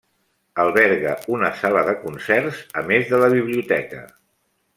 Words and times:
Alberga 0.61 1.11
una 1.35 1.51
sala 1.59 1.83
de 1.89 1.95
concerts, 2.07 2.63
a 2.81 2.85
més 2.89 3.13
de 3.13 3.21
la 3.27 3.31
biblioteca. 3.37 4.03